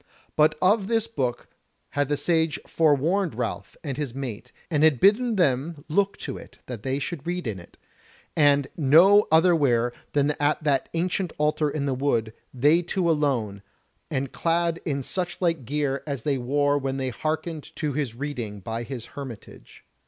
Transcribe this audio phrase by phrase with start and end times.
[0.35, 1.47] But of this book
[1.89, 6.57] had the Sage forewarned Ralph and his mate, and had bidden them look to it
[6.65, 7.77] that they should read in it,
[8.35, 13.61] and no otherwhere than at that ancient altar in the wood, they two alone,
[14.09, 18.59] and clad in such like gear as they wore when they hearkened to his reading
[18.59, 19.85] by his hermitage.